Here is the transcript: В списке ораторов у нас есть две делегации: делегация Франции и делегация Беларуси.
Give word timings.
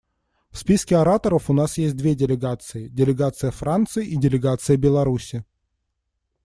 В 0.49 0.57
списке 0.57 0.95
ораторов 0.95 1.51
у 1.51 1.53
нас 1.53 1.77
есть 1.77 1.95
две 1.95 2.15
делегации: 2.15 2.87
делегация 2.87 3.51
Франции 3.51 4.03
и 4.03 4.15
делегация 4.17 4.75
Беларуси. 4.75 5.45